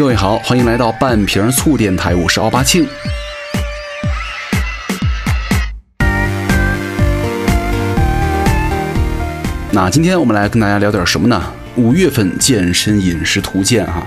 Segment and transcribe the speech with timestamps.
[0.00, 2.88] 各位好，欢迎来到半瓶醋电台，我是奥巴庆。
[9.70, 11.52] 那今天我们来跟大家聊点什么呢？
[11.76, 14.06] 五月份健身饮食图鉴哈，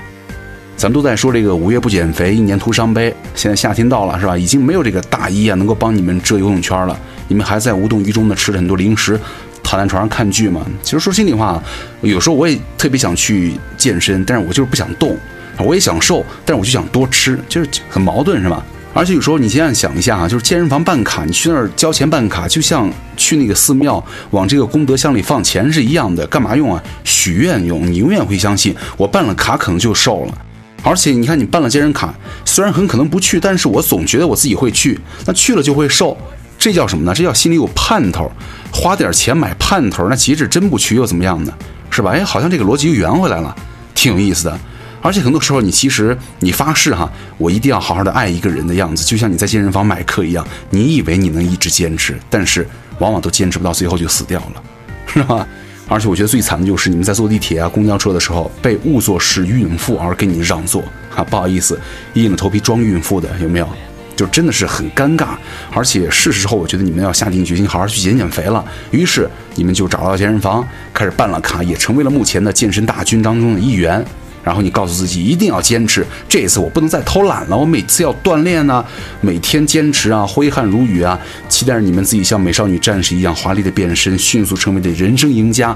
[0.76, 3.16] 咱们都在说这个五月不减肥，一年徒伤悲。
[3.36, 4.36] 现在夏天到了是吧？
[4.36, 9.20] 已经没有这个大衣啊能够帮你们遮游泳圈了，你们还在无动于衷的吃着很多零食，
[9.62, 10.66] 躺在床上看剧嘛。
[10.82, 11.62] 其实说心里话，
[12.02, 15.16] 有时候我也特别想去健身，但是我就是不想动。
[15.60, 18.64] 我也想瘦，但是我就想多吃，就是很矛盾，是吧？
[18.94, 26.84] 而且有时候你现在想一下啊，就是健身房办卡，你去那儿交钱办卡，就像去那个寺庙往这个功德箱里放钱是一样的，干嘛用啊？
[27.04, 27.92] 许愿用。
[27.92, 30.38] 你永远会相信，我办了卡可能就瘦了。
[30.84, 32.14] 而且你看，你办了健身卡，
[32.46, 36.16] 虽然很可能不去，但是我总觉得我自己会去，那去了就会瘦，
[36.60, 37.14] 这叫什么呢？
[37.16, 38.32] 这叫心里有盼头，
[38.72, 41.54] 花点钱买盼头，那即使真不去又怎么样呢？
[41.90, 42.12] 是吧？
[42.12, 43.56] 哎，好像这个逻辑又圆回来了，
[43.96, 44.60] 挺有意思的。
[45.04, 52.68] 而且很多时候，你其实你发誓哈，我一定要好好的爱一个人的样子，就像你在健身房买课一样，你以为你能一直坚持，但是
[53.00, 54.64] 往往都坚持不到最后就死掉了，
[55.06, 55.46] 是吧？
[55.90, 60.82] 而且我觉得最惨的就是你们在坐地铁啊、公交车的时候，被误作是孕妇而给你让座
[61.14, 61.78] 啊，不好意思，
[62.14, 63.68] 硬着头皮装孕妇的有没有？
[64.16, 65.30] 就真的是很尴尬。
[65.74, 68.64] 而且是时候，我觉得你们要下定决心好好去减减肥了。
[68.92, 74.04] 于是你们就找到健身房，开始办了卡，也成为了目前的健身大军当中的一员。
[74.44, 78.84] 然后你告诉自己一定要坚持，这一次我不能再偷懒了，我每次要锻炼呢，
[79.22, 85.76] 每天坚持啊，挥汗如雨啊，期待着你们自己像美少女战士一样华丽的变身，迅速成为的人生赢家。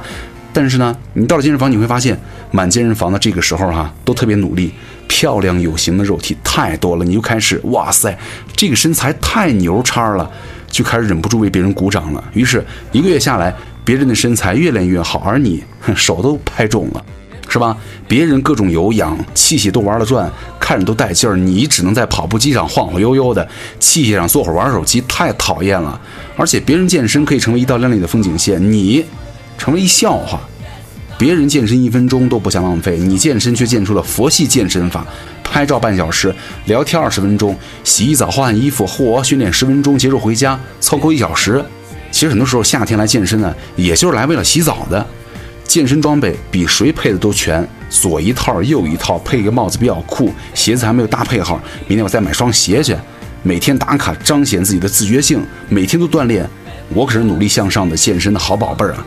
[0.53, 2.19] 但是呢，你到了健身房，你会发现
[2.51, 4.73] 满健身房的这个时候哈，都特别努力，
[5.07, 8.17] 漂亮有型的肉体太多了，你就开始哇塞，
[8.55, 10.29] 这个身材太牛叉了，
[10.67, 12.23] 就开始忍不住为别人鼓掌了。
[12.33, 13.53] 于是一个月下来，
[13.85, 15.63] 别人的身材越练越好，而你
[15.95, 17.05] 手都拍肿了。
[17.49, 17.75] 是吧？
[18.07, 23.47] 别人各种有氧器械都玩了转，看着都带劲儿，你只能在跑步机上晃晃悠悠的，
[23.79, 25.99] 器械上坐会儿玩手机，太讨厌了。
[26.35, 29.03] 而且别人健身可以成为一道亮丽的风景线，你
[29.57, 30.39] 成为一笑话。
[31.17, 35.03] 别人健身一分钟都不想浪费，你健身却健出了佛系健身法：
[35.43, 36.35] 拍照半小时，
[36.65, 41.63] 聊天二十分钟，洗澡换衣服，嚯，训练十分钟，结束回家凑够一小时。
[42.11, 45.03] 其实很多时候夏天来健身呢，也就是来为了洗澡的。
[45.67, 52.95] 健身装备比谁配的都全，左一套右一套，配个帽子比较酷，鞋子还没有搭配好，明天我再买双鞋去。
[53.43, 56.49] 每天打卡彰显自己的自觉性，每天都锻炼，
[56.89, 59.05] 我可是努力向上的健身的好宝贝儿啊！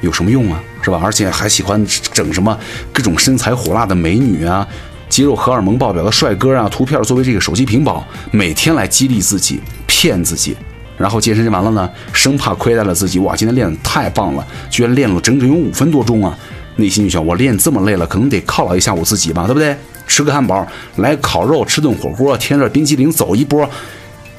[0.00, 0.60] 有什么用啊？
[0.82, 1.00] 是吧？
[1.02, 2.58] 而且还喜欢整什么
[2.92, 4.66] 各种身材火辣的美女啊，
[5.08, 10.56] 肌肉荷尔蒙爆表的帅哥啊，图片作为这个手机屏保，每天来激励自己，骗自己。
[10.96, 16.36] 然后健身完了呢，生怕亏待了自己，哇，今天练的太棒了，居然练了整整有五分多钟啊！
[16.76, 19.76] 内心就想，我练这么累了，可能得犒劳一下我自己吧，对不对？
[20.06, 20.66] 吃个汉堡，
[20.96, 23.68] 来烤肉，吃顿火锅，添点冰淇淋，走一波。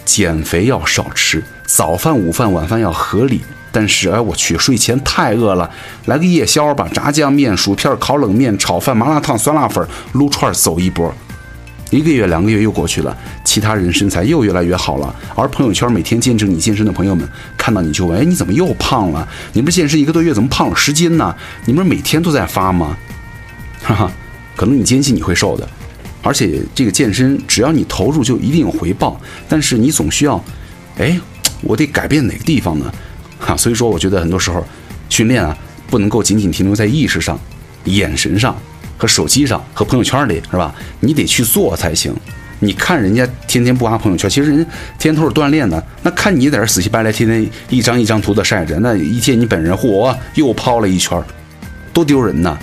[0.03, 3.41] 减肥要少吃，早饭、午饭、晚饭要合理。
[3.71, 5.69] 但是，哎，我去，睡前太饿了，
[6.05, 11.13] 来个夜宵吧，炸酱面、薯片、烤冷面、炒饭、麻辣烫、酸辣粉、撸串，走一波。
[11.91, 19.27] 一个月、两个月又过去了，其他人身材又越来越好了，而朋友圈每天见证你健身的朋友们看到你就问：哎，你怎么又胖了？
[19.53, 21.35] 你们健身一个多月怎么胖了十斤呢？
[21.65, 22.97] 你们每天都在发吗？
[23.83, 24.11] 哈哈，
[24.55, 25.69] 可能你坚信你会瘦的，
[26.23, 30.43] 而且这个健身只要你投入就一定有回报，但是你总需要，
[30.97, 31.17] 哎，
[31.61, 32.91] 我得改变哪个地方呢？
[33.37, 34.65] 哈， 所以说我觉得很多时候
[35.07, 35.55] 训练啊，
[35.87, 37.39] 不能够仅仅停留在意识上、
[37.83, 38.55] 眼神上。
[38.97, 40.73] 和手机上和朋友圈里是吧？
[40.99, 42.15] 你得去做才行。
[42.59, 44.57] 你看人家天天不发朋友圈，其实人
[44.97, 45.83] 天天都是锻炼的。
[46.03, 51.21] 那看你在这死乞白赖，天天一张一张图的晒着，那一见你本人，嚯，又抛了一圈，
[51.91, 52.57] 多丢人呐，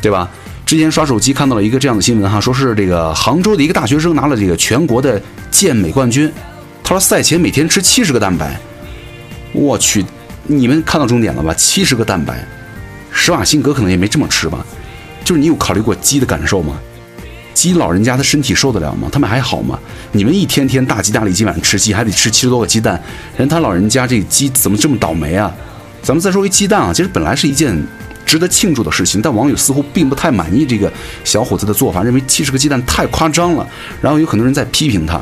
[0.00, 0.30] 对吧？
[0.64, 5.20] 之前刷手机看到了一个这样的新闻哈，说是这个杭州的一个大学生拿了这个全国的
[5.50, 6.32] 健美冠军。
[6.84, 8.58] 他说赛前每天吃七十个蛋白。
[9.52, 10.04] 我去，
[10.44, 11.52] 你们看到重点了吧？
[11.52, 12.42] 七十个蛋白，
[13.10, 14.64] 施瓦辛格可能也没这么吃吧。
[15.32, 16.78] 就是你有考虑过鸡的感受吗？
[17.54, 19.08] 鸡老人家的身体受得了吗？
[19.10, 19.78] 他们还好吗？
[20.12, 23.02] 你们一天天大鸡大利，今晚吃鸡还得吃七十多个鸡蛋，
[23.38, 25.50] 人他老人家这鸡怎么这么倒霉啊？
[26.02, 27.74] 咱们再说回鸡蛋啊，其实本来是一件
[28.26, 30.92] 值得庆祝的事情，但网友似乎并不太满意这个
[31.24, 33.66] 小伙子的做法，认为七十个鸡蛋太夸张了，
[34.02, 35.18] 然后有很多人在批评他。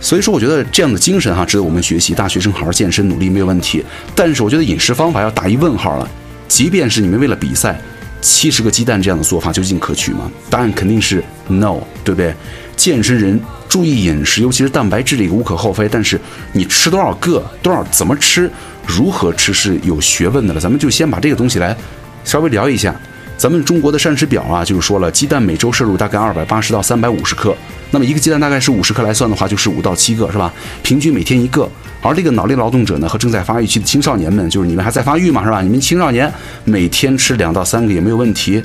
[0.00, 2.14] 所以说，我觉得这样的精神哈值得我们学习。
[2.14, 3.84] 大学生好好健身努力没有问题，
[4.14, 6.08] 但是我觉得饮食方法要打一问号了。
[6.48, 7.78] 即便是你们为了比赛。
[8.20, 10.30] 七十个鸡蛋这样的做法究竟可取吗？
[10.48, 12.34] 答案肯定是 no，对不对？
[12.76, 13.38] 健身人
[13.68, 15.88] 注意饮食，尤其是蛋白质这个无可厚非。
[15.88, 16.20] 但是
[16.52, 18.50] 你吃多少个，多少怎么吃，
[18.86, 20.60] 如何吃是有学问的了。
[20.60, 21.76] 咱们就先把这个东西来
[22.24, 22.94] 稍微聊一下。
[23.40, 27.56] 咱们中国的膳食表啊，就是说了，鸡蛋每周摄入大概二百八十到三百五十克。
[27.90, 30.52] 那么一个鸡蛋大概是五十克来算的话，就是五到七个，是吧？
[30.82, 31.66] 平均每天一个。
[32.02, 35.62] 而这个脑力劳动者呢，和正在发育期的青少年们，就是你们还在发育嘛，是吧？
[35.62, 36.30] 你们青少年
[36.66, 38.62] 每天吃两到三个也没有问题。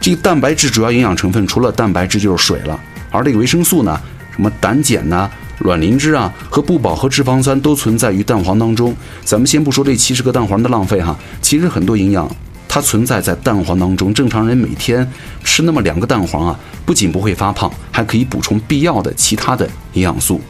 [0.00, 2.76] 这个蛋白质主要营养成分除了蛋白质就是水了，
[3.12, 4.00] 而这个维生素呢，
[4.34, 5.30] 什么胆碱呐、
[5.60, 8.92] 卵磷脂啊和不饱和脂肪酸都存在于蛋黄当中。
[9.22, 12.28] 咱们先不说这七十个蛋黄的浪费哈，其实很多营养。
[12.68, 15.10] 它存在在蛋黄当中，正常人每天
[15.42, 20.40] 吃那么两个蛋黄啊，不仅不会发胖，还可以补充必要的其他的营养素。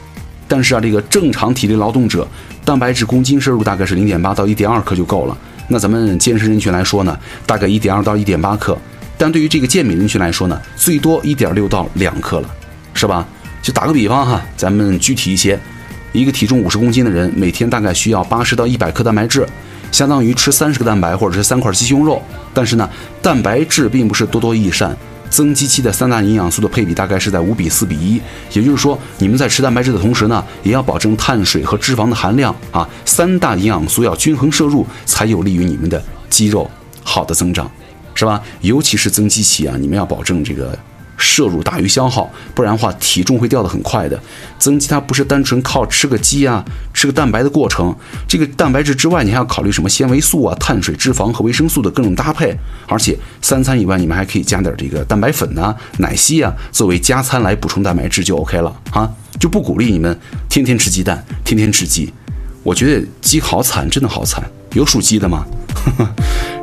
[0.49, 2.27] 但是啊，这个正常体力劳动者，
[2.65, 5.39] 蛋白质公斤摄入大概是零点八到一点二克就够了。
[5.69, 7.17] 那咱们健身人群来说呢，
[7.47, 8.77] 大概一点二到一点八克。
[9.17, 12.49] 但对于这个健美人群来说呢，最多一点六到两克了，
[12.95, 13.27] 是吧？
[13.61, 15.59] 就打个比方哈，咱们具体一些，
[16.13, 19.47] 一个体重五十公斤的人，每天大概需要八十到一百克蛋白质。
[19.91, 22.89] 相当于吃三十个蛋白或者是三块鸡胸肉，但是呢，
[23.23, 24.97] 蛋白质并不是多多益善，
[25.31, 28.21] 增肌期的三大营养素的配比大概是在五比四比一，
[28.53, 36.71] 也就是说，你们在吃蛋白质的同时呢，也要保证碳水和脂肪的含量啊，三大营养素要均衡摄入，才有利于你们的肌肉
[37.03, 37.71] 好的增长，
[38.15, 38.41] 是吧？
[38.61, 40.79] 尤其是增肌期啊，你们要保证这个。
[41.19, 44.19] 摄入大于消耗，不然的话体重会掉得很快的。
[44.59, 47.95] 增肌它不是单纯靠吃个鸡啊、吃个蛋白的过程，
[48.27, 52.57] 这个蛋白质之外，你还要考虑什么纤维素啊、碳水、脂肪和维生素的各种搭配。
[52.87, 59.11] 而且三餐以外，你们还可以加点这个蛋白粉呐、奶昔啊，作为加餐来补充蛋白质就 OK 了啊！
[59.39, 60.19] 就不鼓励你们
[60.49, 62.13] 天天吃鸡蛋、天天吃鸡。
[62.63, 64.43] 我觉得鸡好惨，真的好惨。
[64.75, 65.47] 有属鸡的吗？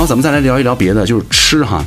[0.00, 1.84] 然后咱们再来聊一聊别的，就是吃哈。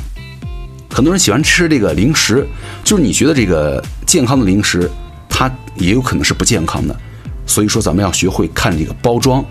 [0.88, 2.46] 很多人喜欢吃这个零食，
[2.84, 4.88] 就是你觉得这个健康的零食，
[5.28, 6.96] 它也有可能是不健康的。
[7.44, 9.44] 所以说，咱们要学会看这个包装。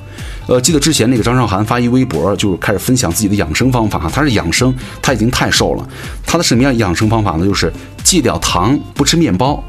[0.47, 3.99] 呃，记得之前那个张韶涵发一微博，就是开始分享自己的养生方法。
[3.99, 4.09] 哈。
[4.09, 5.85] 她是养生，她已经太瘦了。
[6.25, 7.45] 她的什么样养生方法呢？
[7.45, 7.69] 就是
[8.01, 9.61] 戒掉糖，不吃面包。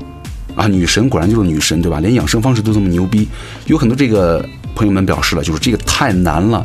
[0.55, 1.99] 啊，女神果然就是女神，对吧？
[1.99, 3.27] 连养生方式都这么牛逼。
[3.67, 6.65] 有很多这个朋友们表示了，就是这个太难了。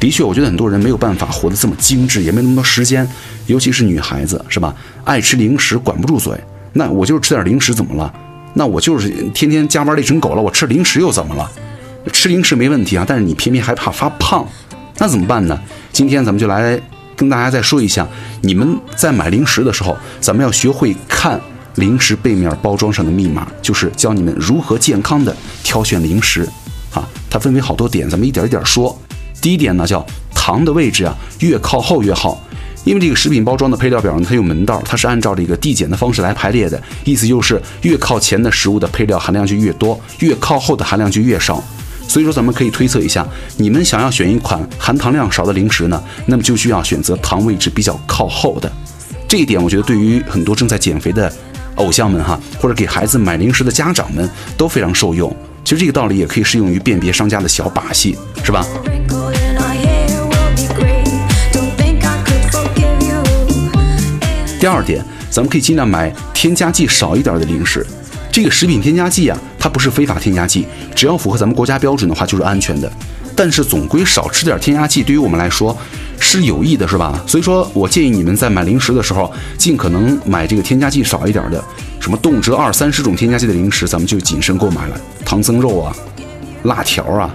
[0.00, 3.06] 的确，我觉得很多人没有办法活得这么精致，也没那么多时间，
[3.46, 4.74] 尤其是女孩子，是吧？
[5.04, 6.32] 爱吃零食，管不住嘴。
[6.72, 8.10] 那我就是吃点零食，怎么了？
[8.54, 11.50] 那我就是天天加班累成狗了，我吃零食又怎么了？
[12.12, 14.48] 吃零食没问题啊，但是你偏偏还怕发胖，
[14.96, 15.60] 那怎么办呢？
[15.92, 16.80] 今天咱们就来
[17.14, 18.08] 跟大家再说一下，
[18.40, 21.38] 你们在买零食的时候，咱们要学会看
[21.74, 26.48] 零食背面包装上的密码，就是教你们如何健康的挑选零食。
[26.94, 28.98] 啊，它分为好多点，咱们一点一点说。
[29.40, 30.04] 第一点呢，叫
[30.34, 32.42] 糖的位置啊，越靠后越好，
[32.84, 41.62] 因为这个食品包装的配料表呢，它有门道，它是按照这个递减的方式来排列的，意思就是越靠前的食物的配料含量就越多，越靠后的含量就越少。
[42.06, 43.24] 所以说，咱们可以推测一下，
[43.56, 48.70] 你们想要选一款含糖量少的零食呢，那么就需要选择糖位置比较靠后的。
[49.28, 51.32] 这一点，我觉得对于很多正在减肥的
[51.76, 55.34] 偶像们哈，或者给孩子买零食的家长们都非常受用。
[55.62, 58.66] 其实这个道理也可以适用于辨别商家的小把戏，是吧？
[64.60, 67.84] 第二点，咱们可以尽量买添加剂少一点的零食。
[68.30, 72.92] 这个食品添加剂啊，它不是非法添加剂，只要符合咱们国家标准的话就是安全的。
[73.34, 75.74] 但是总归少吃点添加剂，对于我们来说
[76.18, 77.24] 是有益的，是吧？
[77.26, 81.64] 所以说我建议你们在买零食的时候，尽可能买这个添加剂少一点的，
[81.98, 85.00] 什么动辄二三十种添加剂的零食，咱们就谨慎购买了。
[85.24, 85.96] 唐僧肉啊，
[86.64, 87.34] 辣条啊，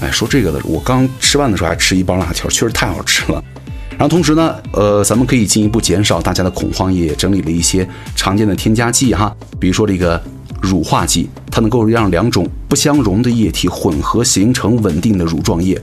[0.00, 3.44] 哎，说这个的，我刚吃饭的时候还吃一包辣条，确实太好吃了。
[3.96, 10.20] 然后同时呢，呃，咱们可以进一步减少大家的恐慌，也整理了一些常见的添加剂哈，比如说这个
[10.60, 15.76] 乳化剂，它能够让两种不相容的液体混合形成稳定的乳状液；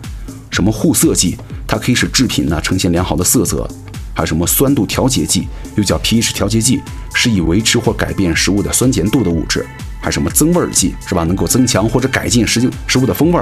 [0.50, 3.66] 什么护色剂，它可以使制品呢呈现良好的色泽；
[4.14, 6.82] 还有什么酸度调节剂，又叫 pH 调节剂，
[7.14, 9.62] 是以维持或改变食物的酸碱度的物质；
[10.02, 11.24] 还什么增味剂，是吧？
[11.24, 13.42] 能够增强或者改进食食物的风味。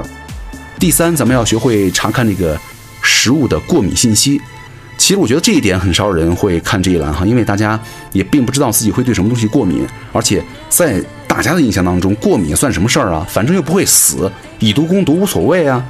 [0.78, 2.58] 第三，咱们要学会查看这个
[3.02, 4.40] 食物的过敏信息。
[5.00, 7.80] 其实我觉得这一点很少人会看这一栏哈，因为大家
[8.12, 13.26] 也并不知道自己会对什么东西过敏，而且在大家的印象当中，过敏算什么事儿啊？
[13.26, 15.82] 反正又不会死，以毒攻毒无所谓啊。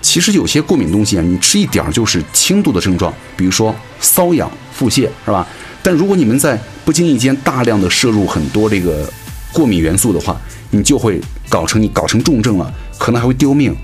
[0.00, 5.44] 其实有些过敏东西啊，你吃一点儿就是轻度的症状，比如说瘙痒、腹泻，是吧？
[5.82, 9.12] 但如果你们在不经意间大量的摄入很多这个
[9.52, 10.40] 过敏元素的话，
[10.70, 13.74] 你就会搞成你搞成重症了，可能还会丢命。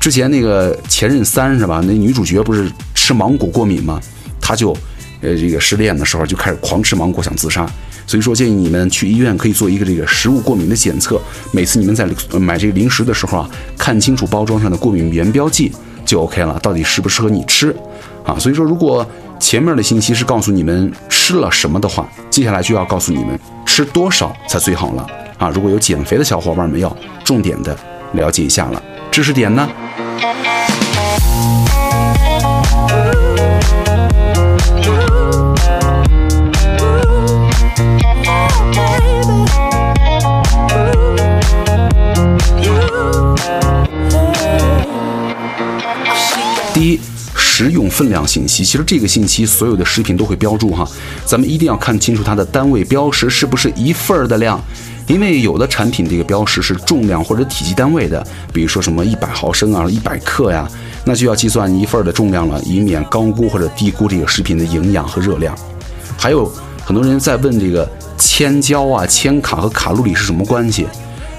[0.00, 1.80] 之前那个前任三是吧？
[1.86, 4.00] 那女主角不是吃芒果过敏吗？
[4.46, 4.76] 他就，
[5.22, 7.66] 呃，这个失恋的时候就开始狂吃芒果，想自杀。
[8.06, 11.18] 所以说建议你们去医院可以做一个这个食物过敏的检测。
[11.52, 12.06] 每次你们在
[12.38, 15.72] 买这个零食的时候啊，看清楚包装上的过敏原标记
[16.04, 17.74] 就 OK 了，到底适不适合你吃
[18.22, 18.38] 啊？
[18.38, 19.04] 所以说，如果
[19.40, 25.06] 前面的信息是告诉你们吃了什么的话，接下来就要告诉你们吃多少才最好了
[25.38, 25.48] 啊！
[25.48, 27.74] 如果有减肥的小伙伴们要重点的
[28.12, 29.66] 了解一下了，知识点呢？
[46.84, 47.00] 一，
[47.34, 50.86] 食用分量信息，其实这个信息所有的食品都会标注哈，
[51.24, 54.62] 咱们一定要看清楚它的单位标识是不是一份儿的量，
[55.06, 60.68] 因为有的产品这个标识是重量或者体积单位的，比如说什么一百毫升啊、一百克呀，
[61.04, 65.56] 那就要计算一份的重量了，以免高估或者低估这个食品的营养和热量。
[66.18, 66.52] 还有
[66.84, 67.88] 很多人在问这个
[68.18, 70.86] 千焦啊、千卡和卡路里是什么关系？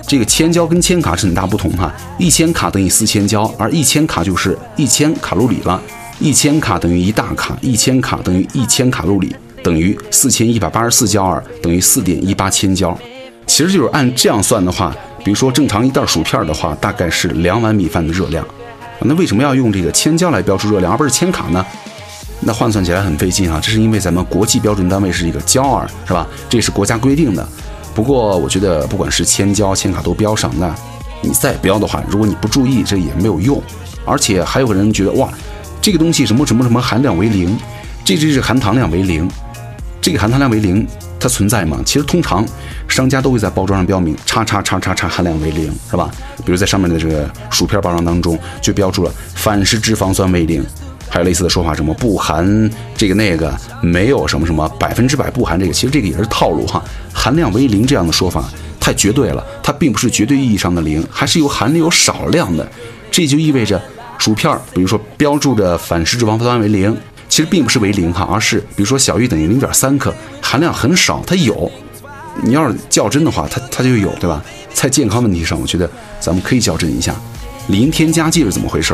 [0.07, 5.81] 这个千焦跟千卡是很大不同哈，一千卡等于四千焦，而一千卡就是一千卡路里了。
[6.19, 12.97] 一千卡等于一大卡，一千卡等于一千卡路里，等于四千一百八十四焦耳，等于四点一八千焦。
[13.45, 18.45] 其实就是按这样算的话，比如说正常一袋薯片的话，大概是两碗米饭的热量。
[19.01, 21.65] 那为什么要用这个千焦来标出热量，而不是千卡呢？
[22.39, 26.25] 那换算起来很费劲啊，这是因为咱们国际标准单位是一个焦耳，是吧？
[26.47, 27.45] 这是国家规定的。
[27.95, 30.75] 不过我觉得，不管是千焦、千卡都标上，那
[31.21, 33.59] 你再标的话，如果你不注意，这也没有用。
[34.05, 35.29] 而且还有个人觉得，哇，
[35.81, 37.57] 这个东西什么什么什么含量为零，
[38.03, 39.27] 这就是含糖量为零。
[40.01, 40.85] 这个含糖量为零，
[41.19, 41.79] 它存在吗？
[41.83, 42.45] 其实通常
[42.87, 46.11] 商家都会在包装上标明“叉叉叉叉叉含量为零”，是吧？
[46.45, 50.63] 比如在上面的这个薯片包装当中就标注了反式脂肪酸为零。
[51.09, 56.83] 还有类似的说法，什么不含这个那个，没有什么什么百分之百不含这个，其实这个也是套路哈。
[57.13, 58.43] 含量为零这样的说法
[58.79, 62.67] 太绝对了，它并不是绝对意义上的零，还是有含量有少量的。
[63.09, 63.81] 这就意味着
[64.17, 66.95] 薯片，比如说标注着反式脂肪酸为零，
[67.29, 71.71] 其实并不是为零哈，而是比如说小于等于零点三克，含量很少，它有。
[72.43, 74.43] 你要是较真的话，它它就有，对吧？
[74.73, 77.15] 在健康问题上，我觉得咱们可以较真一下。
[77.67, 78.93] 零添加剂是怎么回事？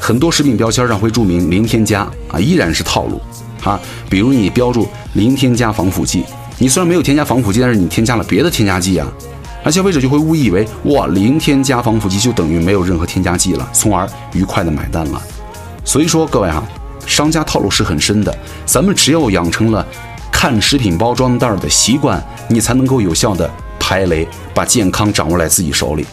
[0.00, 3.20] 很多食品标签上会注明零添加啊，依然是套路
[3.62, 3.80] 啊。
[4.08, 6.24] 比如你标注零添加防腐剂，
[6.58, 9.06] 你虽然没有添加防腐剂，但是你添加了别的添加剂啊，
[9.64, 15.22] 那消费者就会误以为哇，零添加防腐剂就等于没有任何添加剂了，从而愉快的买单了。
[15.84, 16.62] 所以说各位哈，
[17.06, 18.36] 商家套路是很深的，
[18.66, 19.86] 咱们只有养成了
[20.30, 26.04] 看食品包装袋的习惯，你才能够有效的排雷，把健康掌握在自己手里。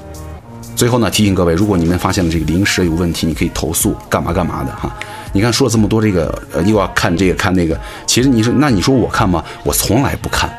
[0.82, 4.92] 最后呢，提醒各位，如果你们发现了这个零食有问题，你可以投诉，干嘛干嘛的哈。
[5.32, 9.44] 你看说了这么多，这个呃，又要看这个看那个，其实你说，那你说我看吗？
[9.64, 10.52] 我从来不看，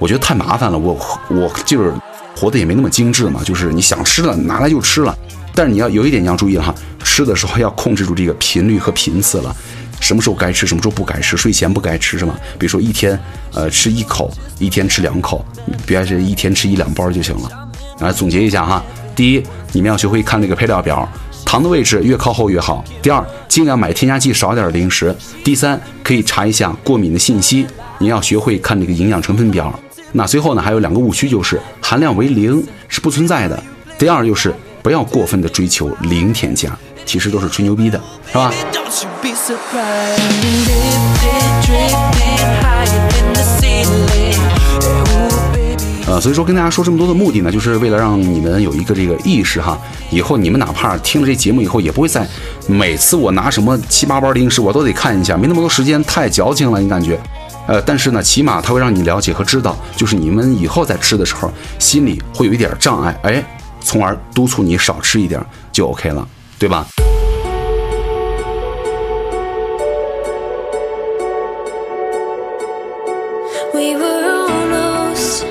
[0.00, 0.76] 我觉得太麻烦了。
[0.76, 0.98] 我
[1.28, 1.94] 我就是
[2.34, 5.16] 活的也没那么精致嘛，就是你想吃了拿来就吃了。
[5.54, 6.74] 但是你要有一点你要注意哈，
[7.04, 9.54] 吃的时候要控制住这个频率和频次了，
[10.00, 12.34] 什么时候该吃，什么时候不该吃，睡前不该吃是吗？
[12.58, 13.16] 比如说一天
[13.54, 15.46] 呃吃一口，一天吃两口，
[15.86, 17.68] 别是一天吃一两包就行了。
[18.00, 18.82] 来总结一下哈。
[19.20, 21.06] 第一，你们要学会看那个配料表，
[21.44, 22.82] 糖的位置越靠后越好。
[23.02, 25.14] 第二，尽量买添加剂少点的零食。
[25.44, 27.66] 第三，可以查一下过敏的信息。
[27.98, 29.78] 你要学会看这个营养成分表。
[30.12, 33.62] 那最后呢，还有两个误区，就是含量为零是不存在的。
[33.98, 36.74] 第二，就是不要过分的追求零添加，
[37.04, 38.50] 其实都是吹牛逼的，是吧？
[46.10, 49.78] 呃，所以说跟大家说这么多的目的呢，就是为了让你们有一个这个意识哈。
[50.10, 52.26] 以后你们哪怕听了这节目以后，也不会再
[52.66, 57.16] 每次我拿什么七八包零食，我都得看一下，没那么多时间，太矫情了，你感觉？
[57.68, 61.48] 呃，但是呢，起码它会让你了解和知道，就是你们以后在吃的时候，
[61.78, 63.44] 心里会有一点障碍，哎，
[63.80, 65.40] 从而督促你少吃一点
[65.70, 66.26] 就 OK 了，
[66.58, 66.84] 对吧？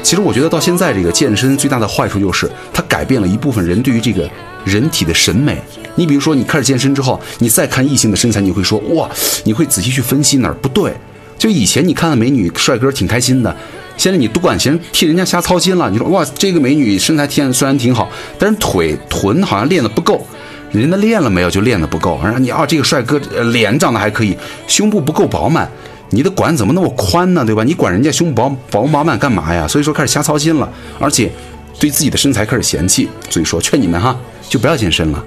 [0.10, 4.28] 其实我觉得到现在这个健身最大的坏处就是它改变了一部分人对于这个
[4.66, 5.62] 人体的审美。
[5.94, 9.08] 你比如说你开始健身之后，你再看异性的身材，你会说哇，
[9.44, 10.92] 你会仔细去分析哪儿不对。
[11.38, 13.56] 就以前你看到美女帅哥挺开心的，
[13.98, 15.88] 现在你不管嫌替人家瞎操心了。
[15.92, 20.26] 你说哇，这个美女身材天虽然挺好，但是腿臀好像练的不够。
[20.72, 22.20] 人家练了没有就练的不够。
[22.24, 23.20] 然后你啊，这个帅哥
[23.52, 24.36] 脸长得还可以，
[24.66, 25.70] 胸部不够饱满。
[26.12, 27.46] 你的管怎么那么宽呢？
[27.46, 27.64] 对吧？
[27.64, 29.68] 你管人家胸薄饱饱满干嘛呀？
[29.68, 30.68] 所以说开始瞎操心了，
[31.00, 31.32] 而且
[31.80, 33.08] 对自己的身材开始嫌弃。
[33.30, 35.24] 所以说劝你们哈，就不要健身了。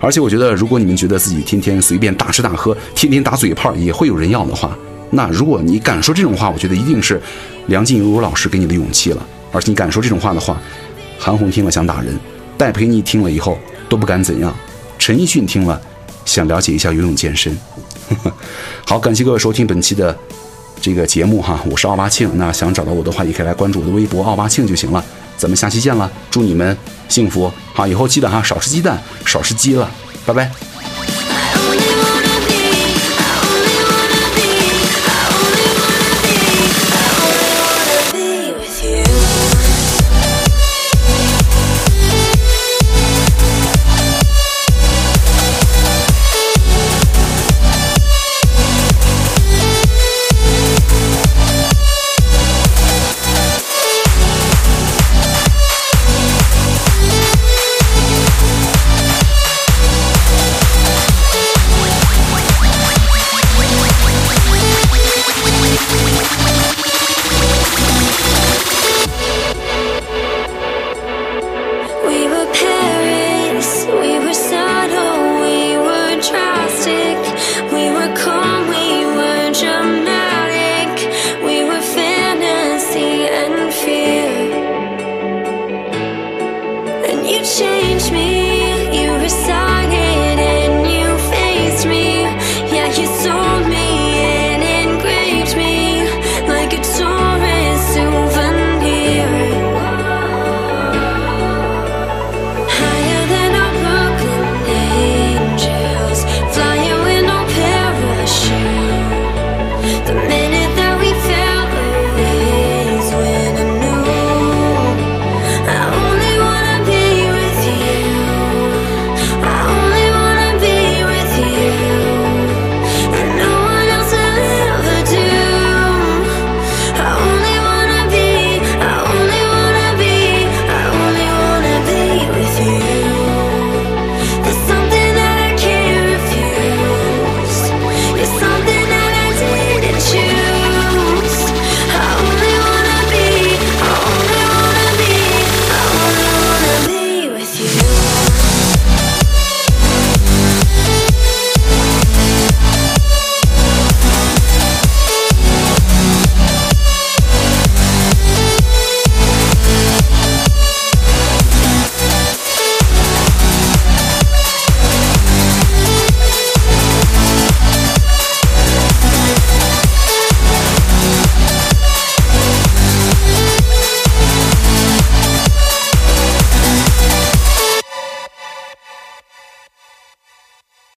[0.00, 4.76] 而且我觉得，如果你们觉得自己天天随便大吃大喝，天天打嘴炮也会有人要的话，
[5.10, 7.20] 那如果你敢说这种话，我觉得一定是
[7.66, 9.26] 梁静茹老师给你的勇气了。
[9.50, 10.60] 而且你敢说这种话的话，
[11.18, 12.14] 韩红听了想打人，
[12.56, 13.58] 戴佩妮听了以后
[13.88, 14.54] 都不敢怎样，
[14.98, 15.80] 陈奕迅听了
[16.24, 17.56] 想了解一下游泳健身。
[18.86, 20.16] 好，感谢各位收听本期的
[20.80, 22.30] 这个节目哈，我是奥巴庆。
[22.36, 25.04] 那想找到我的话，也可以来关注我的微博奥巴庆就行了。
[25.36, 26.76] 咱们下期见了，祝你们
[27.08, 27.50] 幸福。
[27.72, 29.88] 好，以后记得哈，少吃鸡蛋，少吃鸡了，
[30.26, 30.50] 拜拜。